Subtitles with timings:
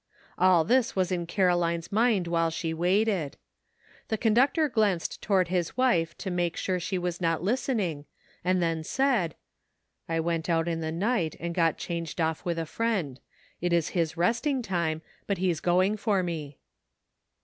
[0.39, 3.37] All this was in Caroline's mind while she waited.
[4.07, 8.05] The conductor glanced toward his wife to make sure she was not listening,
[8.43, 9.35] and then said:"
[10.09, 13.19] I went out in the night and got changed off with a friend;
[13.61, 16.57] it is his resting time, but he's going for me."